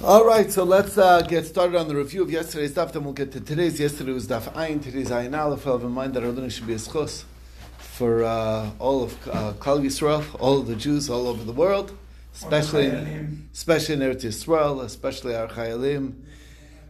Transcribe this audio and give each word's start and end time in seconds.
All 0.00 0.24
right, 0.24 0.48
so 0.48 0.62
let's 0.62 0.96
uh, 0.96 1.22
get 1.22 1.44
started 1.44 1.76
on 1.76 1.88
the 1.88 1.96
review 1.96 2.22
of 2.22 2.30
yesterday's 2.30 2.72
daf. 2.72 2.92
Then 2.92 3.02
we'll 3.02 3.12
get 3.14 3.32
to 3.32 3.40
today's. 3.40 3.80
Yesterday 3.80 4.12
was 4.12 4.28
daf 4.28 4.42
ayin. 4.52 4.80
Today's 4.80 5.10
ayin 5.10 5.36
aleph. 5.36 5.64
Have 5.64 5.82
in 5.82 5.90
mind 5.90 6.14
that 6.14 6.22
our 6.22 6.30
learning 6.30 6.50
should 6.50 6.68
be 6.68 6.74
a 6.74 6.76
schos 6.76 7.24
for 7.78 8.22
uh, 8.22 8.70
all 8.78 9.02
of 9.02 9.14
uh, 9.26 9.54
Klal 9.54 9.82
Yisrael, 9.84 10.24
all 10.38 10.60
of 10.60 10.68
the 10.68 10.76
Jews 10.76 11.10
all 11.10 11.26
over 11.26 11.42
the 11.42 11.52
world, 11.52 11.98
especially 12.32 12.86
especially 13.52 13.94
in 13.96 14.00
Eretz 14.02 14.22
Yisrael, 14.22 14.84
especially 14.84 15.34
our 15.34 15.48
chayalim 15.48 16.14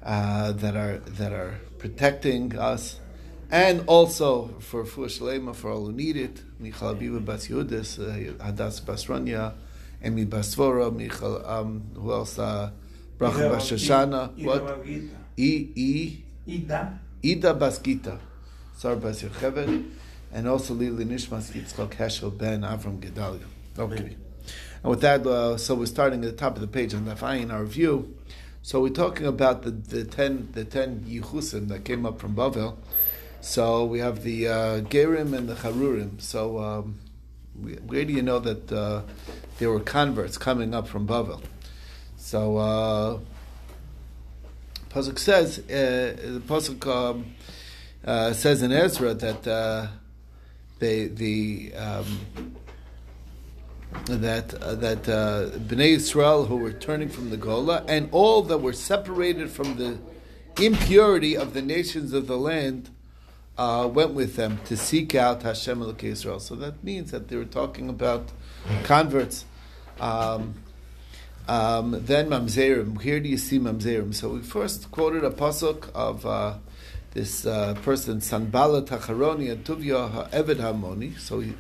uh, 0.02 0.52
that 0.52 0.76
are 0.76 0.98
that 0.98 1.32
are 1.32 1.54
protecting 1.78 2.58
us, 2.58 3.00
and 3.50 3.84
also 3.86 4.48
for 4.60 4.84
Lema, 4.84 5.56
for 5.56 5.70
all 5.70 5.86
who 5.86 5.92
need 5.92 6.18
it. 6.18 6.42
Michal 6.58 6.94
Abiva 6.94 7.24
Bas 7.24 7.48
Yudis, 7.48 7.98
uh, 7.98 8.34
Hadas 8.44 8.82
Basranya, 8.82 9.54
Emi 10.04 10.26
Basvora, 10.26 10.94
Michal. 10.94 11.42
Um, 11.46 11.84
who 11.94 12.12
else? 12.12 12.38
Uh, 13.20 13.30
Bracha 13.30 13.50
Bas 13.50 13.70
Shoshana. 13.70 14.44
What? 14.44 14.86
E 15.36 15.70
E 15.74 16.24
Ida. 16.48 16.98
Ida 17.24 17.54
Baskita, 17.54 18.18
Sar 18.76 18.96
Bas 18.96 19.22
Yocheved, 19.22 19.90
and 20.32 20.48
also 20.48 20.74
Lili 20.74 21.04
Nishmas 21.04 21.52
Yitzchak 21.52 21.96
Heschel 21.96 22.36
Ben 22.36 22.62
Avram 22.62 23.00
Gedalia. 23.00 23.44
Okay. 23.78 24.16
And 24.82 24.90
with 24.90 25.00
that, 25.00 25.26
uh, 25.26 25.56
so 25.56 25.74
we're 25.74 25.86
starting 25.86 26.24
at 26.24 26.30
the 26.30 26.36
top 26.36 26.54
of 26.54 26.60
the 26.60 26.68
page 26.68 26.94
on 26.94 27.04
the 27.04 27.32
in 27.32 27.50
our 27.50 27.62
review. 27.62 28.14
So 28.62 28.80
we're 28.80 28.90
talking 28.90 29.26
about 29.26 29.62
the, 29.62 29.70
the 29.70 30.04
ten 30.04 30.48
the 30.52 30.64
ten 30.64 31.00
Yichusim 31.00 31.68
that 31.68 31.84
came 31.84 32.06
up 32.06 32.20
from 32.20 32.34
Bavel. 32.36 32.76
So 33.40 33.84
we 33.84 33.98
have 34.00 34.22
the 34.22 34.48
uh, 34.48 34.80
Gerim 34.82 35.36
and 35.36 35.48
the 35.48 35.54
Harurim. 35.54 36.20
So 36.20 36.58
um, 36.58 36.98
where 37.86 38.04
do 38.04 38.12
you 38.12 38.22
know 38.22 38.38
that 38.38 38.70
uh, 38.70 39.02
there 39.58 39.70
were 39.70 39.80
converts 39.80 40.38
coming 40.38 40.74
up 40.74 40.86
from 40.86 41.06
Bavel? 41.06 41.42
So 42.28 42.58
uh, 42.58 43.18
Pasuk 44.90 45.18
says 45.18 45.60
uh, 45.60 45.62
the 45.70 46.42
Pasuk 46.46 46.86
um, 46.86 47.34
uh, 48.04 48.34
says 48.34 48.60
in 48.60 48.70
Ezra 48.70 49.14
that 49.14 49.46
uh, 49.46 49.86
they 50.78 51.06
the 51.06 51.72
um, 51.74 52.18
that 54.04 54.52
uh, 54.52 54.74
that 54.74 55.08
uh, 55.08 55.56
Bnei 55.56 55.92
Israel 55.92 56.44
who 56.44 56.58
were 56.58 56.74
turning 56.74 57.08
from 57.08 57.30
the 57.30 57.38
Gola 57.38 57.82
and 57.88 58.10
all 58.12 58.42
that 58.42 58.58
were 58.58 58.74
separated 58.74 59.48
from 59.48 59.76
the 59.76 59.96
impurity 60.62 61.34
of 61.34 61.54
the 61.54 61.62
nations 61.62 62.12
of 62.12 62.26
the 62.26 62.36
land 62.36 62.90
uh, 63.56 63.88
went 63.90 64.12
with 64.12 64.36
them 64.36 64.60
to 64.66 64.76
seek 64.76 65.14
out 65.14 65.44
Hashem 65.44 65.80
Elokei 65.80 66.12
Israel. 66.12 66.40
So 66.40 66.56
that 66.56 66.84
means 66.84 67.10
that 67.10 67.28
they 67.28 67.36
were 67.36 67.46
talking 67.46 67.88
about 67.88 68.28
converts. 68.84 69.46
Um, 69.98 70.56
um, 71.48 71.96
then 72.04 72.28
Mamzerim. 72.28 73.00
Here 73.00 73.18
do 73.20 73.28
you 73.28 73.38
see 73.38 73.58
Mamzerim? 73.58 74.14
So 74.14 74.28
we 74.28 74.42
first 74.42 74.90
quoted 74.90 75.24
a 75.24 75.30
pasuk 75.30 75.90
of 75.94 76.26
uh, 76.26 76.58
this 77.12 77.46
uh, 77.46 77.74
person 77.82 78.20
Sanballat 78.20 78.86
Tacharoni 78.86 79.50
and 79.50 79.64
Tuvia 79.64 80.30
Eved 80.30 80.56
Hamoni. 80.56 81.18
So 81.18 81.40
he's 81.40 81.54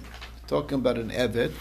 talking 0.46 0.78
about 0.78 0.98
an 0.98 1.10
Eved. 1.10 1.52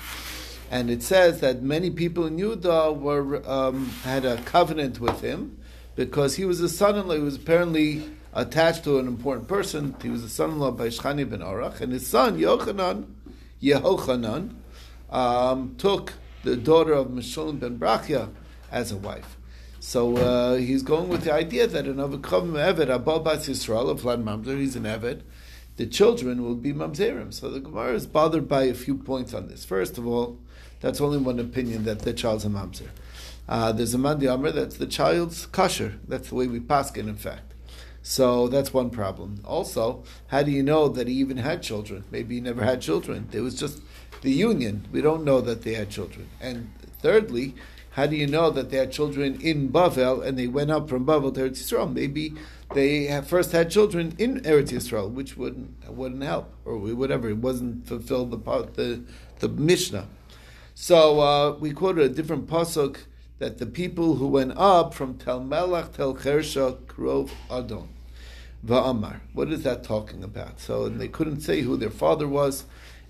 And 0.69 0.89
it 0.91 1.01
says 1.01 1.39
that 1.39 1.63
many 1.63 1.89
people 1.89 2.25
in 2.25 2.37
Judah 2.37 2.91
were 2.91 3.41
um, 3.49 3.87
had 4.03 4.25
a 4.25 4.35
covenant 4.41 4.99
with 4.99 5.21
him 5.21 5.57
because 5.95 6.35
he 6.35 6.43
was 6.43 6.59
a 6.59 6.67
son-in-law. 6.67 7.15
He 7.15 7.21
was 7.21 7.37
apparently 7.37 8.03
attached 8.33 8.83
to 8.83 8.99
an 8.99 9.07
important 9.07 9.47
person. 9.47 9.95
He 10.01 10.09
was 10.09 10.25
a 10.25 10.29
son-in-law 10.29 10.71
by 10.71 10.87
Shchani 10.87 11.29
ben 11.29 11.39
Arach, 11.39 11.79
and 11.79 11.93
his 11.93 12.05
son 12.05 12.37
Yochanan, 12.37 13.05
Yehochanan, 13.63 14.55
um, 15.09 15.75
took 15.77 16.13
the 16.43 16.55
daughter 16.55 16.93
of 16.93 17.07
Meshulam 17.07 17.59
ben 17.59 17.77
Brachia 17.77 18.29
as 18.71 18.91
a 18.91 18.97
wife. 18.97 19.37
So 19.79 20.17
uh, 20.17 20.55
he's 20.55 20.83
going 20.83 21.07
with 21.07 21.23
the 21.23 21.33
idea 21.33 21.67
that 21.67 21.85
an 21.85 21.97
Avikav 21.97 22.47
Eved, 22.49 22.89
Abba 22.89 23.19
Bas 23.19 23.47
Yisrael, 23.47 23.89
of 23.89 24.01
Vlad 24.01 24.23
Mamzer, 24.23 24.57
he's 24.57 24.75
an 24.75 24.83
Eved, 24.83 25.21
the 25.77 25.85
children 25.85 26.43
will 26.43 26.55
be 26.55 26.73
Mamzerim. 26.73 27.33
So 27.33 27.49
the 27.49 27.59
Gemara 27.59 27.93
is 27.93 28.07
bothered 28.07 28.47
by 28.47 28.63
a 28.63 28.73
few 28.73 28.95
points 28.95 29.33
on 29.33 29.47
this. 29.47 29.63
First 29.63 29.97
of 29.97 30.07
all, 30.07 30.39
that's 30.81 30.99
only 30.99 31.19
one 31.19 31.39
opinion 31.39 31.83
that 31.85 31.99
the 31.99 32.13
child's 32.13 32.45
a 32.45 32.49
Mamzer. 32.49 32.89
Uh, 33.47 33.71
there's 33.71 33.93
a 33.93 33.97
Mandi 33.97 34.27
Amr 34.27 34.51
that's 34.51 34.77
the 34.77 34.87
child's 34.87 35.45
kosher. 35.45 35.99
That's 36.07 36.29
the 36.29 36.35
way 36.35 36.47
we 36.47 36.59
paskin, 36.59 37.07
in 37.07 37.15
fact. 37.15 37.53
So 38.01 38.47
that's 38.47 38.73
one 38.73 38.89
problem. 38.89 39.41
Also, 39.45 40.03
how 40.27 40.43
do 40.43 40.51
you 40.51 40.63
know 40.63 40.87
that 40.87 41.07
he 41.07 41.13
even 41.15 41.37
had 41.37 41.61
children? 41.61 42.05
Maybe 42.11 42.35
he 42.35 42.41
never 42.41 42.63
had 42.63 42.81
children. 42.81 43.29
It 43.31 43.41
was 43.41 43.55
just 43.55 43.81
the 44.21 44.31
union. 44.31 44.87
We 44.91 45.01
don't 45.01 45.23
know 45.23 45.41
that 45.41 45.63
they 45.63 45.73
had 45.73 45.89
children. 45.89 46.27
And 46.41 46.71
thirdly, 47.01 47.55
how 47.91 48.05
do 48.05 48.15
you 48.15 48.27
know 48.27 48.51
that 48.51 48.69
they 48.69 48.77
had 48.77 48.91
children 48.91 49.39
in 49.41 49.69
Bavel 49.69 50.23
and 50.23 50.37
they 50.37 50.47
went 50.47 50.69
up 50.71 50.87
from 50.87 51.05
Bavel 51.05 51.33
to 51.33 51.41
Eretz 51.41 51.63
Yisrael? 51.63 51.91
Maybe 51.91 52.33
they 52.73 53.21
first 53.21 53.51
had 53.51 53.71
children 53.71 54.13
in 54.19 54.41
Eretz 54.41 54.71
Yisrael, 54.71 55.11
which 55.11 55.35
wouldn't 55.35 55.89
wouldn't 55.89 56.23
help 56.23 56.53
or 56.63 56.77
whatever. 56.77 57.29
It 57.29 57.37
wasn't 57.37 57.87
fulfilled 57.87 58.31
the 58.31 58.37
part 58.37 58.75
the 58.75 59.01
the 59.39 59.49
Mishnah. 59.49 60.07
So 60.75 61.19
uh, 61.21 61.51
we 61.53 61.71
quoted 61.71 62.11
a 62.11 62.13
different 62.13 62.47
pasuk 62.47 62.97
that 63.39 63.57
the 63.57 63.65
people 63.65 64.15
who 64.15 64.27
went 64.27 64.53
up 64.57 64.93
from 64.93 65.17
Tel 65.17 65.41
Melach 65.41 65.93
Tel 65.93 66.13
Chersha 66.13 66.77
Krov 66.85 67.31
Adon. 67.49 67.89
Va'amar. 68.65 69.21
What 69.33 69.51
is 69.51 69.63
that 69.63 69.83
talking 69.83 70.23
about? 70.23 70.59
So 70.59 70.89
they 70.89 71.07
couldn't 71.07 71.41
say 71.41 71.61
who 71.61 71.77
their 71.77 71.89
father 71.89 72.27
was, 72.27 72.65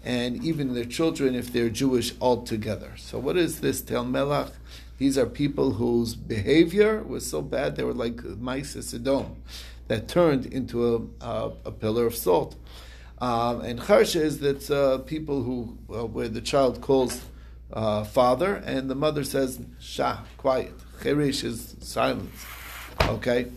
and 0.08 0.42
even 0.42 0.74
their 0.74 0.86
children 0.86 1.36
if 1.36 1.52
they're 1.52 1.70
Jewish 1.70 2.14
altogether. 2.22 2.94
So 2.96 3.20
what 3.20 3.36
is 3.36 3.60
this 3.60 3.82
Tel 3.82 4.06
Melach? 4.06 4.54
These 5.00 5.18
are 5.18 5.26
people 5.26 5.74
whose 5.74 6.16
behavior 6.16 7.04
was 7.04 7.30
so 7.30 7.42
bad 7.42 7.76
they 7.76 7.84
were 7.84 7.94
like 7.94 8.24
mice 8.24 8.78
at 8.78 8.86
Sodom 8.86 9.36
that 9.90 10.08
turned 10.08 10.46
into 10.46 10.96
a, 10.96 11.26
a, 11.26 11.52
a 11.66 11.72
pillar 11.72 12.06
of 12.06 12.16
salt. 12.16 12.56
Um, 13.20 13.60
and 13.60 13.82
Charsha 13.82 14.22
is 14.22 14.40
that 14.40 14.72
uh, 14.72 15.00
people 15.00 15.44
who 15.44 15.78
uh, 15.94 16.06
where 16.06 16.30
the 16.30 16.42
child 16.42 16.80
calls 16.80 17.26
uh, 17.74 18.06
father 18.06 18.56
and 18.66 18.90
the 18.90 18.96
mother 18.96 19.26
says 19.26 19.60
Shah, 19.78 20.20
quiet. 20.38 20.74
Cherish 21.04 21.44
is 21.44 21.76
silence. 21.82 22.46
Okay. 23.02 23.48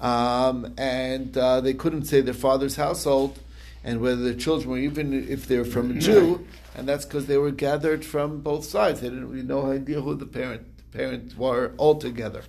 Um, 0.00 0.72
and 0.78 1.36
uh, 1.36 1.60
they 1.60 1.74
couldn't 1.74 2.06
say 2.06 2.22
their 2.22 2.32
father's 2.32 2.76
household, 2.76 3.38
and 3.82 4.00
whether 4.00 4.22
the 4.22 4.34
children 4.34 4.70
were 4.70 4.78
even 4.78 5.12
if 5.12 5.46
they're 5.46 5.64
from 5.64 5.90
a 5.90 5.94
Jew, 5.94 6.46
and 6.74 6.88
that's 6.88 7.04
because 7.04 7.26
they 7.26 7.38
were 7.38 7.50
gathered 7.50 8.04
from 8.04 8.40
both 8.40 8.64
sides. 8.64 9.00
They 9.00 9.08
didn't 9.08 9.30
really 9.30 9.42
know 9.42 9.70
idea 9.70 10.00
who 10.00 10.14
the 10.14 10.26
parent 10.26 10.66
the 10.76 10.98
parents 10.98 11.36
were 11.36 11.72
altogether. 11.78 12.42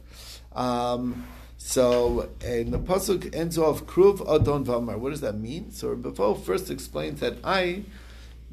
Um, 0.53 1.27
so, 1.57 2.29
and 2.43 2.73
the 2.73 2.79
pasuk 2.79 3.33
ends 3.35 3.57
off 3.57 3.85
Kruv 3.85 4.21
Adon 4.27 4.65
Vamar. 4.65 4.97
What 4.97 5.11
does 5.11 5.21
that 5.21 5.37
mean? 5.37 5.71
So, 5.71 5.95
before 5.95 6.35
first 6.35 6.69
explains 6.69 7.19
that 7.19 7.37
I 7.43 7.83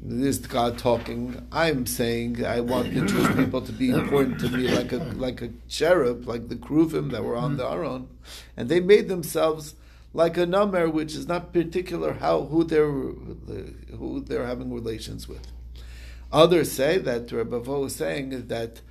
this 0.01 0.39
is 0.39 0.47
God 0.47 0.77
talking. 0.77 1.45
I'm 1.51 1.85
saying 1.85 2.45
I 2.45 2.61
want 2.61 2.93
the 2.93 3.05
Jewish 3.05 3.35
people 3.35 3.61
to 3.61 3.73
be 3.73 3.89
important 3.89 4.39
to 4.39 4.49
me, 4.49 4.69
like 4.69 4.93
a 4.93 4.97
like 4.97 5.41
a 5.41 5.49
cherub, 5.67 6.25
like 6.25 6.47
the 6.47 6.55
Kruvim 6.55 7.11
that 7.11 7.23
were 7.23 7.35
on 7.35 7.57
the 7.57 7.69
Aron, 7.69 8.07
and 8.55 8.69
they 8.69 8.79
made 8.79 9.09
themselves 9.09 9.75
like 10.13 10.37
a 10.37 10.45
number, 10.45 10.89
which 10.89 11.15
is 11.15 11.27
not 11.27 11.53
particular 11.53 12.13
how 12.13 12.45
who 12.45 12.63
they're 12.63 12.91
who 12.91 14.23
they're 14.25 14.45
having 14.45 14.73
relations 14.73 15.27
with. 15.27 15.47
Others 16.31 16.71
say 16.71 16.97
that 16.97 17.31
Rabbi 17.31 17.57
is 17.83 17.95
saying 17.95 18.47
that 18.47 18.81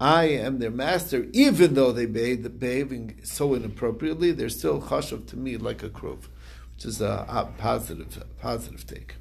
I 0.00 0.24
am 0.24 0.58
their 0.58 0.70
master, 0.70 1.26
even 1.32 1.74
though 1.74 1.90
they 1.92 2.06
behave, 2.06 2.58
behaving 2.58 3.20
so 3.24 3.54
inappropriately, 3.54 4.30
they're 4.32 4.48
still 4.48 4.80
chashav 4.80 5.26
to 5.28 5.36
me 5.36 5.56
like 5.56 5.82
a 5.82 5.88
kruv, 5.88 6.28
which 6.74 6.84
is 6.84 7.00
a, 7.00 7.26
a 7.28 7.52
positive 7.58 8.24
positive 8.40 8.86
take. 8.86 9.16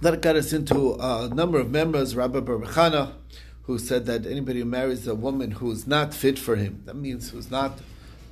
That 0.00 0.22
got 0.22 0.36
us 0.36 0.52
into 0.52 0.94
a 0.94 1.28
number 1.28 1.58
of 1.58 1.72
members, 1.72 2.14
Rabbi 2.14 2.38
Baruchana, 2.38 3.14
who 3.62 3.78
said 3.78 4.06
that 4.06 4.26
anybody 4.26 4.60
who 4.60 4.64
marries 4.64 5.08
a 5.08 5.14
woman 5.16 5.50
who 5.52 5.72
is 5.72 5.88
not 5.88 6.14
fit 6.14 6.38
for 6.38 6.54
him, 6.54 6.82
that 6.86 6.94
means 6.94 7.30
who's 7.30 7.50
not, 7.50 7.80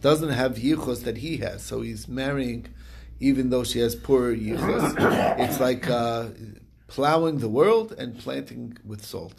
doesn't 0.01 0.31
have 0.31 0.57
yichus 0.57 1.05
that 1.05 1.19
he 1.19 1.39
has, 1.39 1.63
so 1.63 1.81
he's 1.81 2.09
marrying 2.09 2.69
even 3.19 3.49
though 3.51 3.65
she 3.65 3.79
has 3.79 3.95
poor 3.95 4.35
yichus. 4.35 5.39
it's 5.39 5.61
like 5.61 5.89
uh, 5.89 6.27
plowing 6.87 7.39
the 7.39 7.49
world 7.49 7.93
and 7.93 8.19
planting 8.19 8.77
with 8.85 9.05
salt. 9.05 9.35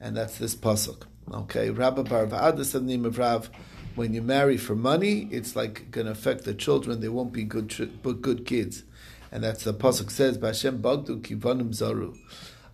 And 0.00 0.16
that's 0.16 0.38
this 0.38 0.54
pasuk. 0.54 1.02
Okay, 1.32 1.70
Rabbi 1.70 2.02
Barvada 2.02 2.64
said 2.64 2.82
the 2.82 2.86
name 2.86 3.04
of 3.04 3.18
Rav, 3.18 3.50
when 3.96 4.14
you 4.14 4.22
marry 4.22 4.56
for 4.56 4.74
money, 4.74 5.28
it's 5.30 5.54
like 5.56 5.90
going 5.90 6.06
to 6.06 6.12
affect 6.12 6.44
the 6.44 6.54
children. 6.54 7.00
They 7.00 7.08
won't 7.08 7.32
be 7.32 7.44
good, 7.44 7.68
good 8.22 8.46
kids 8.46 8.84
and 9.30 9.44
that's 9.44 9.64
the 9.64 9.74
pasuk 9.74 10.10
says, 10.10 10.38
"B'Hashem 10.38 10.80
bagdu 10.80 11.20
kivanim 11.20 11.70
zaru 11.70 12.16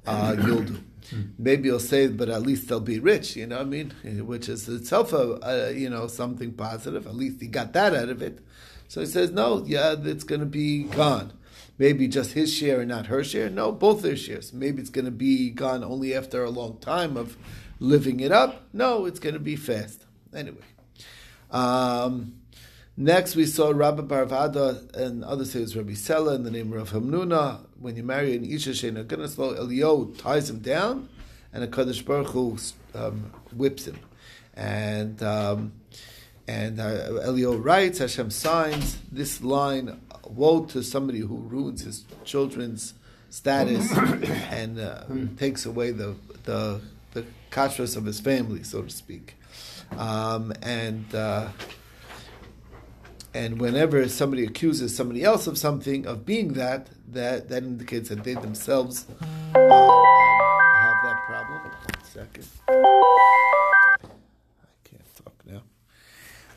uh, 0.06 0.36
yildu." 1.04 1.30
Maybe 1.38 1.68
you'll 1.68 1.80
say, 1.80 2.08
but 2.08 2.28
at 2.28 2.42
least 2.42 2.68
they'll 2.68 2.80
be 2.80 2.98
rich. 2.98 3.36
You 3.36 3.46
know 3.46 3.60
I 3.60 3.64
mean? 3.64 3.90
Which 4.26 4.48
is 4.48 4.68
itself 4.68 5.12
a, 5.12 5.38
a 5.42 5.72
you 5.72 5.90
know 5.90 6.06
something 6.06 6.52
positive. 6.52 7.06
At 7.06 7.14
least 7.14 7.40
he 7.40 7.46
got 7.46 7.72
that 7.72 7.94
out 7.94 8.08
of 8.08 8.22
it. 8.22 8.40
So 8.88 9.00
he 9.00 9.06
says, 9.06 9.30
no, 9.30 9.64
yeah, 9.66 9.96
it's 9.98 10.24
going 10.24 10.40
to 10.40 10.46
be 10.46 10.84
gone. 10.84 11.32
Maybe 11.78 12.06
just 12.06 12.32
his 12.32 12.52
share 12.54 12.80
and 12.80 12.88
not 12.88 13.06
her 13.06 13.24
share. 13.24 13.50
No, 13.50 13.72
both 13.72 14.02
their 14.02 14.16
shares. 14.16 14.52
Maybe 14.52 14.80
it's 14.80 14.90
going 14.90 15.06
to 15.06 15.10
be 15.10 15.50
gone 15.50 15.82
only 15.82 16.14
after 16.14 16.44
a 16.44 16.50
long 16.50 16.78
time 16.78 17.16
of 17.16 17.36
living 17.80 18.20
it 18.20 18.30
up. 18.30 18.62
No, 18.72 19.06
it's 19.06 19.18
going 19.18 19.34
to 19.34 19.40
be 19.40 19.56
fast. 19.56 20.04
Anyway. 20.32 20.58
Um, 21.50 22.34
next, 22.96 23.36
we 23.36 23.46
saw 23.46 23.70
Rabbi 23.70 24.02
Barvada 24.02 24.94
and 24.94 25.24
others 25.24 25.52
say 25.52 25.60
it 25.60 25.62
was 25.62 25.76
Rabbi 25.76 25.92
Sela 25.92 26.34
in 26.34 26.42
the 26.44 26.50
name 26.50 26.72
of 26.72 26.90
Hamnuna. 26.90 27.60
When 27.78 27.96
you 27.96 28.02
marry 28.02 28.34
an 28.36 28.44
Isha 28.44 28.70
Shena 28.70 29.04
Ganaslo, 29.04 29.56
Elio 29.56 30.06
ties 30.06 30.50
him 30.50 30.60
down, 30.60 31.08
and 31.52 31.62
a 31.64 31.68
Kadosh 31.68 32.04
Baruch 32.04 32.28
Hu 32.28 32.56
um, 32.94 33.32
whips 33.52 33.86
him. 33.86 33.98
And 34.54 35.22
um, 35.22 35.72
and 36.46 36.78
uh, 36.80 37.20
Elio 37.22 37.56
writes, 37.56 37.98
Hashem 37.98 38.30
signs 38.30 38.98
this 39.10 39.42
line, 39.42 40.00
woe 40.26 40.64
to 40.66 40.82
somebody 40.82 41.20
who 41.20 41.36
ruins 41.36 41.84
his 41.84 42.04
children's 42.24 42.94
status 43.30 43.90
and 44.50 44.78
uh, 44.78 45.04
takes 45.38 45.64
away 45.64 45.90
the, 45.90 46.14
the, 46.44 46.80
the 47.12 47.24
kashrus 47.50 47.96
of 47.96 48.04
his 48.04 48.20
family, 48.20 48.62
so 48.62 48.82
to 48.82 48.90
speak. 48.90 49.36
Um, 49.96 50.52
and 50.62 51.14
uh, 51.14 51.48
and 53.34 53.60
whenever 53.60 54.08
somebody 54.08 54.44
accuses 54.44 54.94
somebody 54.94 55.24
else 55.24 55.48
of 55.48 55.58
something, 55.58 56.06
of 56.06 56.24
being 56.24 56.52
that, 56.52 56.88
that, 57.08 57.48
that 57.48 57.64
indicates 57.64 58.08
that 58.08 58.22
they 58.22 58.34
themselves 58.34 59.06
uh, 59.54 59.58
have 59.58 60.96
that 61.02 61.20
problem. 61.26 61.60
One 61.62 62.04
second. 62.04 62.46
I 62.68 64.06
can't 64.84 65.14
talk 65.16 65.34
now. 65.44 65.62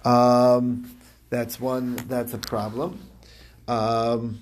Um, 0.09 0.91
that's 1.31 1.59
one, 1.59 1.95
that's 2.07 2.33
a 2.33 2.37
problem. 2.37 2.99
Um, 3.67 4.39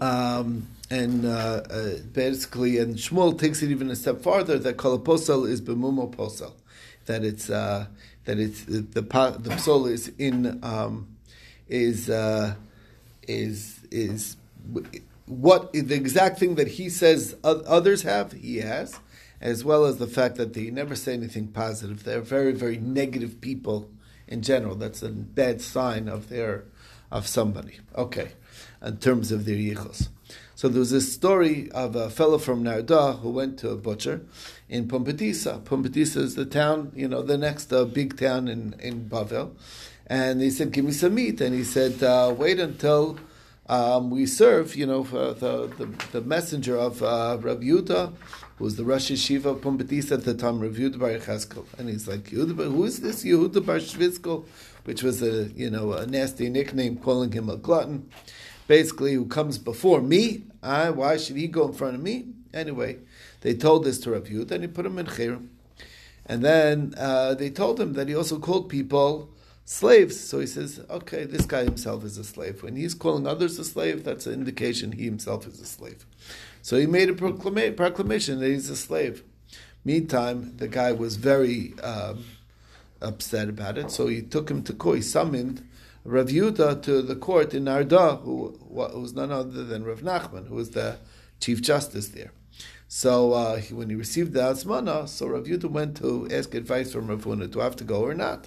um, 0.00 0.68
and 0.90 1.26
uh, 1.26 1.62
uh, 1.68 1.96
basically, 2.12 2.78
and 2.78 2.94
Shmuel 2.94 3.38
takes 3.38 3.62
it 3.62 3.70
even 3.70 3.90
a 3.90 3.96
step 3.96 4.22
farther 4.22 4.58
that 4.58 4.76
kol 4.76 4.98
posel 4.98 5.48
is 5.48 5.60
bemumo 5.60 6.14
posel, 6.14 6.52
that 7.06 7.24
it's 7.24 7.50
uh, 7.50 7.86
that 8.24 8.38
it's 8.38 8.64
the 8.64 8.80
the, 8.80 9.02
the 9.02 9.50
psol 9.50 9.90
is 9.90 10.12
in 10.18 10.60
um, 10.62 11.08
is 11.68 12.10
uh, 12.10 12.54
is 13.26 13.80
is 13.90 14.36
what 15.26 15.72
the 15.72 15.94
exact 15.94 16.38
thing 16.38 16.54
that 16.56 16.68
he 16.68 16.88
says 16.88 17.36
others 17.44 18.02
have 18.02 18.32
he 18.32 18.58
has, 18.58 18.98
as 19.40 19.64
well 19.64 19.84
as 19.84 19.98
the 19.98 20.06
fact 20.06 20.36
that 20.36 20.54
they 20.54 20.70
never 20.70 20.94
say 20.94 21.14
anything 21.14 21.48
positive. 21.48 22.04
They're 22.04 22.20
very 22.20 22.52
very 22.52 22.78
negative 22.78 23.40
people 23.40 23.90
in 24.26 24.42
general. 24.42 24.74
That's 24.74 25.02
a 25.02 25.10
bad 25.10 25.60
sign 25.60 26.08
of 26.08 26.28
their 26.28 26.64
of 27.10 27.26
somebody. 27.26 27.80
Okay, 27.96 28.32
in 28.82 28.96
terms 28.98 29.32
of 29.32 29.44
their 29.44 29.56
yichos. 29.56 30.08
So 30.56 30.68
there 30.68 30.78
was 30.78 30.90
this 30.90 31.12
story 31.12 31.70
of 31.72 31.96
a 31.96 32.08
fellow 32.08 32.38
from 32.38 32.62
Narda 32.62 33.20
who 33.20 33.30
went 33.30 33.58
to 33.58 33.70
a 33.70 33.76
butcher 33.76 34.24
in 34.68 34.88
Pumbedisa. 34.88 35.62
Pumbedisa 35.62 36.16
is 36.16 36.34
the 36.34 36.44
town, 36.44 36.92
you 36.94 37.08
know, 37.08 37.22
the 37.22 37.38
next 37.38 37.72
uh, 37.72 37.84
big 37.84 38.18
town 38.18 38.48
in, 38.48 38.74
in 38.80 39.08
Bavel. 39.08 39.52
And 40.06 40.40
he 40.40 40.50
said, 40.50 40.72
give 40.72 40.84
me 40.84 40.92
some 40.92 41.14
meat. 41.14 41.40
And 41.40 41.54
he 41.54 41.64
said, 41.64 42.02
uh, 42.02 42.34
wait 42.36 42.58
until 42.60 43.18
um, 43.68 44.10
we 44.10 44.26
serve, 44.26 44.76
you 44.76 44.86
know, 44.86 45.02
the, 45.02 45.66
the, 45.78 45.86
the, 46.12 46.20
messenger 46.20 46.76
of 46.76 47.02
uh, 47.02 47.38
Rav 47.40 47.60
Yudah, 47.60 48.12
who 48.56 48.64
was 48.64 48.76
the 48.76 48.84
Rosh 48.84 49.10
Yeshiva 49.10 49.46
of 49.46 49.58
Pumbedisa 49.62 50.12
at 50.12 50.24
the 50.24 50.34
time, 50.34 50.60
Rav 50.60 50.72
Yehuda 50.72 50.98
Bar. 50.98 51.70
And 51.78 51.88
he's 51.88 52.06
like, 52.06 52.28
who 52.28 52.84
is 52.84 53.00
this 53.00 53.24
Yehuda 53.24 53.64
Bar 53.64 53.76
Shvizkel? 53.76 54.44
Which 54.84 55.02
was 55.02 55.22
a, 55.22 55.44
you 55.52 55.70
know, 55.70 55.92
a 55.94 56.06
nasty 56.06 56.50
nickname, 56.50 56.98
calling 56.98 57.32
him 57.32 57.48
a 57.48 57.56
glutton 57.56 58.10
basically 58.66 59.14
who 59.14 59.26
comes 59.26 59.58
before 59.58 60.00
me. 60.00 60.44
Uh, 60.62 60.92
why 60.92 61.16
should 61.16 61.36
he 61.36 61.48
go 61.48 61.68
in 61.68 61.72
front 61.72 61.94
of 61.94 62.02
me? 62.02 62.26
Anyway, 62.52 62.98
they 63.44 63.52
told 63.52 63.84
this 63.84 63.98
to 64.00 64.10
Rav 64.10 64.24
Yud, 64.24 64.50
and 64.50 64.64
he 64.64 64.68
put 64.68 64.86
him 64.86 64.98
in 64.98 65.04
Chirim. 65.04 65.48
And 66.24 66.42
then 66.42 66.94
uh, 66.96 67.34
they 67.34 67.50
told 67.50 67.78
him 67.78 67.92
that 67.92 68.08
he 68.08 68.16
also 68.16 68.38
called 68.38 68.70
people 68.70 69.28
slaves. 69.66 70.18
So 70.18 70.40
he 70.40 70.46
says, 70.46 70.80
okay, 70.88 71.24
this 71.24 71.44
guy 71.44 71.64
himself 71.64 72.04
is 72.04 72.16
a 72.16 72.24
slave. 72.24 72.62
When 72.62 72.74
he's 72.74 72.94
calling 72.94 73.26
others 73.26 73.58
a 73.58 73.64
slave, 73.64 74.02
that's 74.02 74.26
an 74.26 74.32
indication 74.32 74.92
he 74.92 75.04
himself 75.04 75.46
is 75.46 75.60
a 75.60 75.66
slave. 75.66 76.06
So 76.62 76.78
he 76.78 76.86
made 76.86 77.10
a 77.10 77.12
proclama- 77.12 77.76
proclamation 77.76 78.40
that 78.40 78.48
he's 78.48 78.70
a 78.70 78.76
slave. 78.76 79.22
Meantime, 79.84 80.56
the 80.56 80.66
guy 80.66 80.92
was 80.92 81.16
very 81.16 81.74
um, 81.82 82.24
upset 83.02 83.50
about 83.50 83.76
it, 83.76 83.90
so 83.90 84.06
he 84.06 84.22
took 84.22 84.50
him 84.50 84.62
to 84.62 84.72
court. 84.72 84.96
He 84.96 85.02
summoned 85.02 85.68
Rav 86.02 86.28
Yudah 86.28 86.82
to 86.84 87.02
the 87.02 87.16
court 87.16 87.52
in 87.52 87.66
Narda, 87.66 88.22
who 88.22 88.58
was 88.70 89.12
none 89.12 89.30
other 89.30 89.64
than 89.64 89.84
Rav 89.84 90.00
Nachman, 90.00 90.48
who 90.48 90.54
was 90.54 90.70
the 90.70 90.96
chief 91.40 91.60
justice 91.60 92.08
there. 92.08 92.32
So 92.96 93.32
uh, 93.32 93.56
he, 93.56 93.74
when 93.74 93.90
he 93.90 93.96
received 93.96 94.34
the 94.34 94.42
hazmana, 94.42 95.08
so 95.08 95.26
Rav 95.26 95.46
Yudah 95.46 95.68
went 95.68 95.96
to 95.96 96.28
ask 96.30 96.54
advice 96.54 96.92
from 96.92 97.08
Rav 97.08 97.24
Huna, 97.24 97.50
do 97.50 97.60
I 97.60 97.64
have 97.64 97.74
to 97.74 97.82
go 97.82 98.04
or 98.04 98.14
not? 98.14 98.46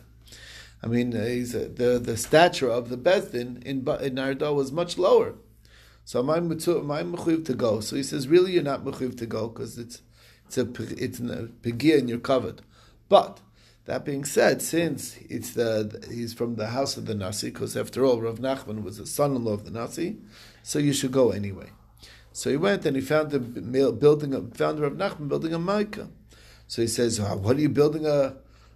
I 0.81 0.87
mean, 0.87 1.13
uh, 1.13 1.25
he's, 1.25 1.53
uh, 1.53 1.67
the, 1.75 1.99
the 1.99 2.15
stature 2.15 2.69
of 2.69 2.87
the 2.87 2.97
Beis 2.97 3.33
Din 3.33 3.61
in, 3.65 3.85
in 3.85 4.55
was 4.55 4.71
much 4.71 4.97
lower. 4.97 5.35
So 6.05 6.19
am 6.19 6.29
I, 6.29 6.37
am 6.37 6.49
I 6.89 7.35
to 7.43 7.53
go? 7.57 7.81
So 7.81 7.97
he 7.97 8.03
says, 8.03 8.29
really, 8.29 8.53
you're 8.53 8.63
not 8.63 8.85
mechuv 8.85 9.17
to 9.17 9.25
go 9.25 9.49
because 9.49 9.77
it's 9.77 10.01
it's 10.45 10.57
a 10.57 10.65
it's 11.03 11.19
a 11.19 11.49
pegia 11.61 11.97
and 11.97 12.07
you're 12.07 12.17
covered. 12.17 12.61
But 13.09 13.41
that 13.83 14.05
being 14.05 14.23
said, 14.23 14.61
since 14.61 15.17
it's 15.29 15.55
the 15.55 16.07
he's 16.09 16.33
from 16.33 16.55
the 16.55 16.67
house 16.67 16.95
of 16.95 17.05
the 17.05 17.15
Nasi, 17.15 17.49
because 17.49 17.75
after 17.75 18.05
all, 18.05 18.21
Rav 18.21 18.39
Nachman 18.39 18.81
was 18.81 18.95
the 18.95 19.05
son-in-law 19.05 19.51
of 19.51 19.65
the 19.65 19.71
Nasi, 19.71 20.19
so 20.63 20.79
you 20.79 20.93
should 20.93 21.11
go 21.11 21.31
anyway. 21.31 21.71
So 22.37 22.51
he 22.51 22.55
went 22.55 22.85
and 22.85 22.95
he 22.95 23.01
found 23.01 23.31
the 23.31 23.39
building, 23.39 24.31
a, 24.31 24.41
found 24.55 24.79
Rav 24.79 24.91
Nachman 24.91 25.27
building 25.27 25.55
a 25.55 25.57
Micah. 25.57 26.07
So 26.67 26.83
he 26.83 26.87
says, 26.87 27.19
oh, 27.19 27.35
"What 27.35 27.57
are 27.57 27.61
you 27.61 27.67
building 27.67 28.05
a, 28.05 28.35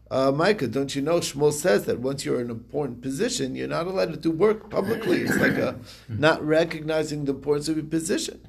a 0.09 0.31
Micah? 0.31 0.67
Don't 0.67 0.95
you 0.95 1.03
know 1.03 1.19
Shmuel 1.19 1.53
says 1.53 1.85
that 1.85 1.99
once 1.99 2.25
you're 2.25 2.41
in 2.41 2.49
an 2.49 2.57
important 2.57 3.03
position, 3.03 3.55
you're 3.55 3.67
not 3.67 3.85
allowed 3.85 4.13
to 4.13 4.17
do 4.17 4.31
work 4.31 4.71
publicly. 4.71 5.21
It's 5.21 5.37
like 5.37 5.59
a 5.59 5.79
not 6.09 6.43
recognizing 6.43 7.25
the 7.25 7.33
importance 7.33 7.69
of 7.69 7.75
your 7.77 7.85
position." 7.85 8.41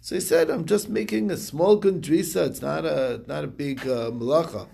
So 0.00 0.14
he 0.14 0.20
said, 0.20 0.48
"I'm 0.48 0.64
just 0.64 0.88
making 0.88 1.32
a 1.32 1.36
small 1.36 1.80
gundrisa. 1.80 2.46
It's 2.46 2.62
not 2.62 2.84
a 2.84 3.24
not 3.26 3.42
a 3.42 3.48
big 3.48 3.80
uh, 3.80 4.12
malacha." 4.12 4.68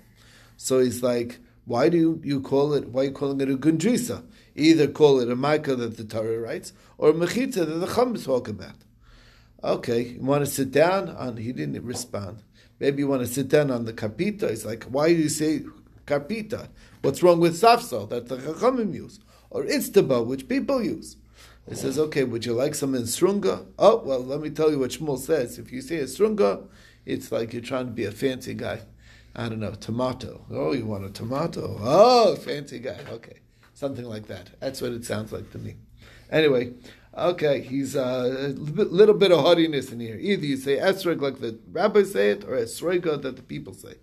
So 0.59 0.81
he's 0.81 1.03
like, 1.03 1.41
why 1.65 1.89
do 1.89 2.21
you 2.23 2.43
call 2.43 2.75
it, 2.75 2.91
why 2.91 3.03
are 3.03 3.05
you 3.05 3.13
calling 3.13 3.41
it 3.41 3.49
a 3.49 3.57
gundrisa? 3.57 4.23
Either 4.55 4.87
call 4.87 5.21
it 5.21 5.31
a 5.31 5.37
Micah 5.37 5.77
that 5.77 5.97
the 5.97 6.05
Torah 6.05 6.39
writes, 6.39 6.75
or 6.99 7.09
a 7.09 7.15
Mechitza 7.15 7.65
that 7.65 7.81
the 7.85 7.95
Chum 7.95 8.15
talk 8.17 8.49
about. 8.49 8.85
Okay, 9.63 10.03
you 10.03 10.21
want 10.21 10.45
to 10.45 10.51
sit 10.51 10.71
down? 10.71 11.09
On 11.09 11.37
He 11.37 11.53
didn't 11.53 11.85
respond. 11.85 12.43
Maybe 12.79 13.03
you 13.03 13.09
want 13.09 13.23
to 13.23 13.27
sit 13.27 13.49
down 13.49 13.71
on 13.71 13.85
the 13.85 13.93
Kapita. 13.93 14.51
He's 14.51 14.65
like, 14.65 14.85
why 14.85 15.09
do 15.09 15.15
you 15.15 15.29
say 15.29 15.63
Kapita? 16.07 16.69
What's 17.03 17.23
wrong 17.23 17.41
with 17.41 17.61
Safsal 17.61 18.09
that 18.11 18.29
the 18.29 18.37
Chachamim 18.37 18.95
use? 18.95 19.19
Or 19.51 19.65
Itztaba, 19.65 20.25
which 20.25 20.49
people 20.49 20.83
use? 20.83 21.17
He 21.69 21.75
says, 21.75 21.99
okay, 21.99 22.25
would 22.25 22.47
you 22.47 22.55
like 22.55 22.75
some 22.75 22.95
Esronga? 22.95 23.67
Oh, 23.79 23.99
well, 23.99 24.21
let 24.21 24.41
me 24.41 24.51
tell 24.51 24.71
you 24.71 24.79
what 24.79 24.93
Shmuel 24.93 25.19
says. 25.19 25.59
If 25.59 25.73
you 25.73 25.83
say 25.83 25.97
Esronga, 25.97 26.67
it's 27.05 27.33
like 27.33 27.53
you're 27.53 27.61
trying 27.61 27.87
to 27.87 27.93
be 27.93 28.05
a 28.05 28.13
fancy 28.13 28.55
guy. 28.55 28.81
I 29.35 29.49
don't 29.49 29.61
know, 29.61 29.73
tomato. 29.73 30.45
Oh, 30.51 30.73
you 30.73 30.87
want 30.87 31.05
a 31.05 31.11
tomato? 31.11 31.79
Oh, 31.81 32.37
fancy 32.37 32.79
guy. 32.79 32.99
Okay. 33.11 33.41
Something 33.75 34.07
like 34.07 34.27
that. 34.29 34.51
That's 34.61 34.81
what 34.81 34.93
it 34.93 35.05
sounds 35.05 35.33
like 35.33 35.51
to 35.53 35.59
me. 35.59 35.77
Anyway, 36.31 36.73
okay, 37.17 37.61
he's 37.61 37.97
uh, 37.97 38.47
a 38.47 38.49
little 38.59 39.15
bit 39.15 39.33
of 39.33 39.41
haughtiness 39.41 39.93
in 39.93 40.01
here. 40.01 40.17
Either 40.17 40.47
you 40.47 40.57
say 40.57 40.77
esrog 40.77 41.21
like 41.21 41.41
the 41.41 41.59
rabbis 41.71 42.13
say 42.13 42.31
it, 42.31 42.45
or 42.45 42.57
esrega 42.57 43.21
that 43.23 43.37
the 43.37 43.43
people 43.43 43.75
say. 43.75 43.95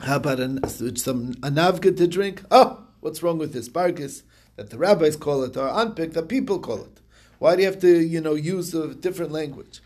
How 0.00 0.16
about 0.16 0.40
an, 0.40 0.66
some 0.96 1.34
anavga 1.34 1.96
to 1.96 2.06
drink? 2.08 2.42
Oh, 2.50 2.84
what's 3.00 3.22
wrong 3.22 3.38
with 3.38 3.52
this 3.52 3.68
bargis 3.68 4.22
that 4.56 4.70
the 4.70 4.78
rabbis 4.78 5.16
call 5.16 5.42
it, 5.44 5.56
or 5.56 5.68
anpik 5.68 6.12
that 6.14 6.28
people 6.28 6.58
call 6.58 6.82
it? 6.82 7.00
Why 7.38 7.56
do 7.56 7.62
you 7.62 7.66
have 7.66 7.80
to, 7.80 8.00
you 8.00 8.20
know, 8.20 8.34
use 8.34 8.74
a 8.74 8.94
different 8.94 9.32
language? 9.32 9.80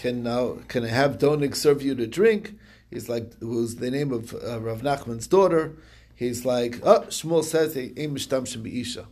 can 0.00 0.22
now 0.22 0.56
can 0.68 0.84
have 0.84 1.18
Donag 1.18 1.54
serve 1.54 1.82
you 1.82 1.94
to 1.94 2.06
drink? 2.06 2.54
He's 2.90 3.08
like, 3.08 3.34
who's 3.40 3.76
the 3.76 3.90
name 3.90 4.12
of 4.12 4.34
uh, 4.34 4.58
Rav 4.58 4.80
Nachman's 4.80 5.26
daughter? 5.26 5.76
He's 6.20 6.44
like, 6.44 6.80
oh, 6.82 7.00
Shmuel 7.08 7.42
says, 7.42 7.74
In 7.74 8.14
Mishdam 8.14 8.46
should 8.46 8.62
be 8.62 8.78
Isha. 8.82 9.06